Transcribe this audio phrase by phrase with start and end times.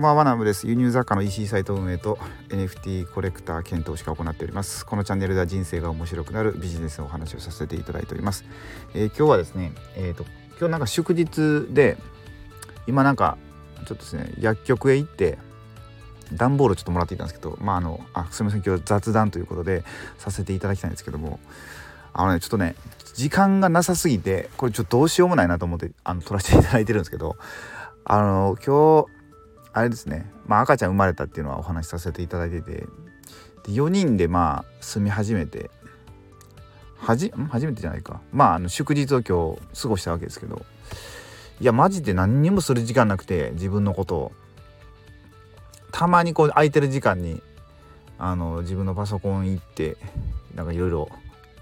[0.00, 0.66] こんばんはナムです。
[0.66, 2.18] 輸入雑貨の EC サイト運営と
[2.48, 4.86] NFT コレクター検討しか行っております。
[4.86, 8.46] このチャンネルでは人生が面白くなるビジネスのお話をさせていただいております、
[8.94, 10.24] えー、今日はですねえっ、ー、と
[10.58, 11.98] 今日なんか祝日で
[12.86, 13.36] 今なんか
[13.76, 15.36] ちょっとですね薬局へ行って
[16.32, 19.84] 段ボールちょっともらっていたんですけどまああのあすみません今日雑談ということで
[20.16, 21.40] させていただきたいんですけども
[22.14, 22.74] あのねちょっとね
[23.12, 27.36] 時間がなさすぎてこれちょっとどうしようもないなと思ってあの撮らせていただいてるんですけど
[28.06, 29.19] あの今日
[29.72, 30.30] あれですね。
[30.46, 32.86] まあ赤ちゃん生まれたっていうのはお話しさせていただいてて。
[33.62, 35.70] で4人でまあ住み始めて。
[36.98, 38.20] はじ初めてじゃないか。
[38.32, 40.64] まああの祝日を今日過ごしたわけですけど。
[41.60, 44.32] いやマジで何にもする時間なくて自分のことを。
[45.92, 47.42] たまにこう空いてる時間に
[48.18, 49.96] あの自分のパソコン行って
[50.54, 51.08] なんかいろいろ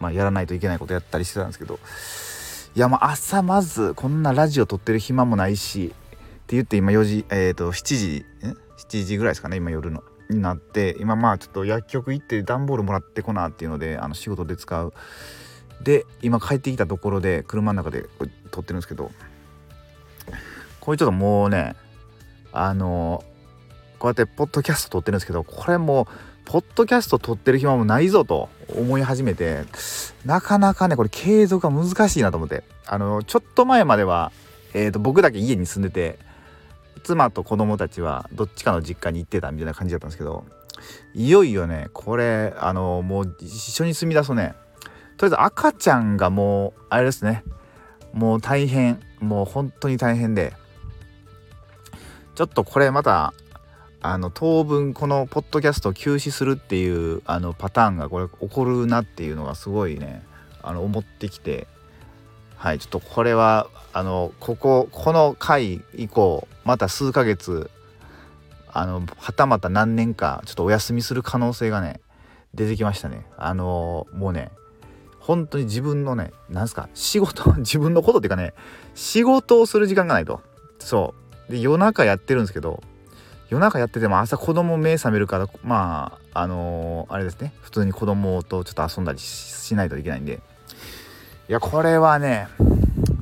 [0.00, 1.78] やらないといけないことやったりしてたんですけど。
[2.74, 5.92] いやまあ朝まずこんなラジオ撮ってる暇もないし
[6.52, 8.26] って言って今4時えっ、ー、と7時
[8.76, 10.02] 7時ぐらいですかね今夜の。
[10.30, 14.92] になって今まあちょっと薬局行って段ボールもらってこなっていうのであの仕事で使う。
[15.82, 18.04] で今帰ってきたところで車の中で
[18.50, 19.10] 撮ってるんですけど。
[20.80, 21.74] これちょっともうね
[22.52, 23.24] あの
[23.98, 26.06] こうやってポッドキャスト撮ってるんですけどこれもう
[26.44, 29.64] ポッドキャスト撮ってる暇もないぞと思い始めて
[30.24, 32.64] なかなかねこれ継続が難しいなと思って。
[32.86, 34.32] あのちょっと前までは、
[34.74, 36.18] えーと僕だけ家に住んでて
[37.02, 40.44] 妻と子供たちはどっちかの実家に行ってたみたいな感じだったんですけど
[41.14, 44.54] いよいよねこれあのもう一緒に住み出すとね。
[45.16, 47.44] とりあえず赤ちゃんがもうあれですね。
[48.12, 49.00] もう大変。
[49.20, 50.52] もう本当に大変で。
[52.34, 53.34] ちょっとこれまた
[54.00, 60.22] あの当分このポッドキャストを休止するっていうあのパターンがこれ起こるなっていうのがすごいね
[60.62, 61.68] あの思ってきて。
[62.62, 67.68] はいちょっとこれはあのこここの回以降また数ヶ月
[68.68, 72.00] あのはたまた何年かちょっとお休みする可能性がね
[72.54, 73.26] 出てきましたね。
[73.36, 74.52] あのもうね
[75.18, 78.54] 本当に自分のねなんすか仕事 自分のことっていうかね
[78.94, 80.40] 仕事をする時間がないと。
[80.78, 81.14] そ
[81.48, 81.50] う。
[81.50, 82.80] で夜中やってるんですけど
[83.48, 90.40] 夜中やってても朝子供目覚めるからまああのー、あれですね普通に子供とちょっと遊んだりしないといけないんで
[91.48, 92.48] いやこれはね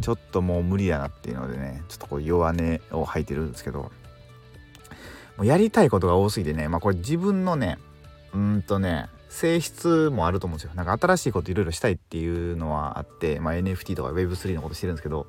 [0.00, 3.90] ちょっともう無理やなっていうのでねちょっとこう弱音を吐いてるんですけど
[5.36, 7.78] もうやりたいことが多すぎてねまあこれ自分のね
[8.32, 10.74] うんとね性質もあると思うんですよ。
[10.76, 15.26] なんか新しいこといろいろしたいっていうのはあって、まあ、NFT とか Web3 のことしてるんですけど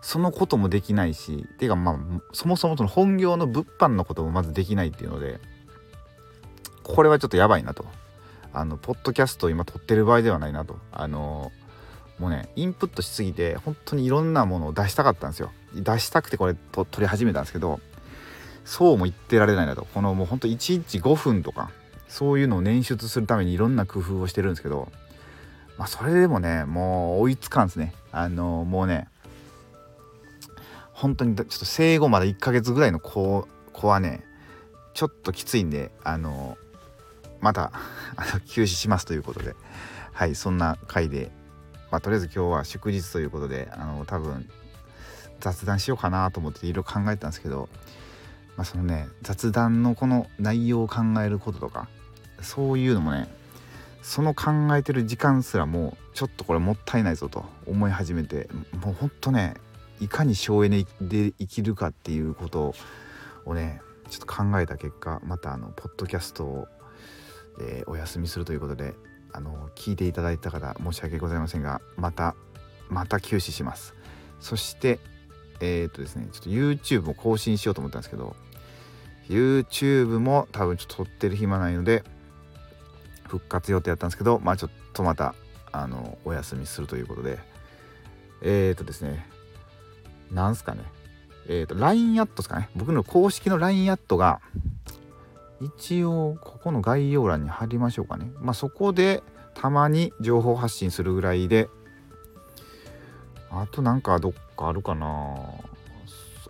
[0.00, 1.96] そのこともできないしっていうかまあ
[2.32, 5.40] そもそもその本業の物販のこともまずできないっていうので
[6.84, 7.84] これはちょっとやばいなと。
[8.54, 10.76] あのポッドキャストを今撮ってる場合ではないなと。
[10.92, 11.50] あの
[12.22, 15.50] もうねインプットしすぎて本当にいろんなものを出したかったんですよ。
[15.74, 17.80] 出したくてこれと撮り始めたんですけど
[18.64, 19.88] そうも言ってられないなと。
[19.92, 21.72] このもうほんと1日5分とか
[22.06, 24.92] そういうのを捻出するためにいろんな工夫をしてるんですけど
[25.76, 27.92] まあそれでもねもう追いつかんですね。
[28.12, 29.08] あのもうね
[30.92, 34.22] 本当にちょっと生後まだ1ヶ月ぐらいの子子はね
[34.94, 36.56] ちょっときついんであの
[37.40, 37.72] また
[38.46, 39.56] 休止しますということで。
[40.12, 41.30] はいそんな回で
[41.92, 44.48] まあ、とりあえず今日は祝日ということであの多分
[45.40, 47.68] 雑談しようかなと思っていろいろ考えたんですけど、
[48.56, 51.88] まあ、そのね雑談のこの内容を考えることとか
[52.40, 53.28] そういうのもね
[54.00, 58.48] その考えてる時間すらもうちょっとこれもったいないぞと思い始めて
[58.82, 59.54] もうほんとね
[60.00, 62.74] いかに省エネで生きるかっていうこと
[63.44, 66.68] をねちょっと考えた結果またあのポッドキャストを、
[67.60, 68.94] え、お休みするということで
[69.32, 72.34] あの聞いていただいた方申し訳ございませんがまた
[72.88, 73.94] また休止します。
[74.40, 74.98] そして
[75.60, 78.34] えっ、とですねちょっと YouTube も更新しようと思ったんですけど
[79.28, 82.02] YouTube も多分ちょっと撮ってる暇ないので
[83.28, 85.34] 復活予定やったんですけどまあちょっとまた
[85.70, 87.38] あのお休みするということで。
[88.42, 89.26] えっ、とですね
[90.30, 90.82] なんすかね。
[91.48, 92.68] えっ、と LINE アットですかね。
[92.74, 94.40] 僕の公式の LINE アットが
[95.60, 98.32] 一応この概要欄に貼りましょうかね。
[98.40, 99.22] まあそこで
[99.54, 101.68] たまに情報発信するぐらいで。
[103.50, 105.36] あとなんかどっかあるかな。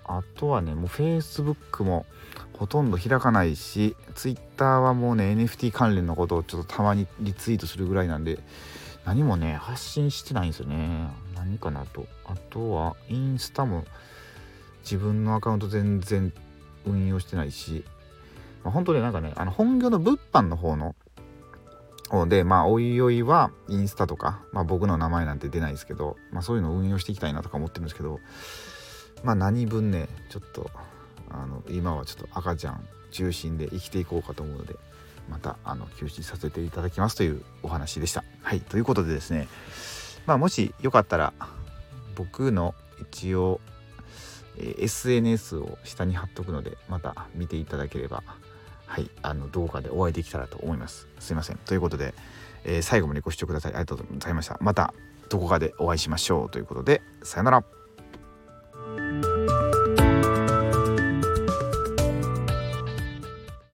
[0.04, 2.06] あとはねもう Facebook も
[2.52, 8.38] ほとんど開かないし Twitter はもうね NFT 関連のことをちょっとたまにリツイートするぐらいなんで
[9.04, 11.08] 何もね発信してないんですよね。
[11.34, 12.06] 何かなと。
[12.24, 13.84] あとはインスタも
[14.82, 16.32] 自分のアカウント全然
[16.86, 17.84] 運用してないし、
[18.70, 20.94] 本当になんかねあの本業の物販の方の
[22.28, 28.20] でまあおいおいはインスタとか、まあ、僕の名前なんて出ないですけど、まあ、そういうのを運用していきたいなとか思ってるんですけど
[29.24, 30.70] まあ何分ねちょっと
[31.30, 34.76] あの今はちょっと赤ちゃん中心で生きていこうかと思うので
[35.30, 38.24] またあの休止させていただきますというお話でした。
[38.42, 39.48] はいということでですね
[40.26, 41.32] まあもしよかったら
[42.14, 43.60] 僕の一応、
[44.58, 48.22] え、SNS を下に貼っとくのでまた見ていただければ
[48.92, 51.08] はいあの動画でお会いできたらと思います。
[51.18, 52.12] すいませんということで、
[52.64, 54.58] えー、最後までご視聴くださいありがとうございました。
[54.60, 54.92] また
[55.30, 57.81] どこかでお会いしましょうということでさよなら。